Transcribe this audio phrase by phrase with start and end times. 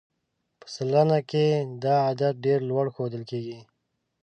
[0.59, 1.45] په سلنه کې
[1.83, 3.59] دا عدد ډېر لوړ ښودل کېږي.